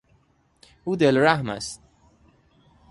[0.83, 1.81] او دل رحم است.